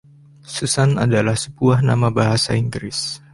[0.53, 2.99] Susan adalah sebuah nama bahasa Inggris.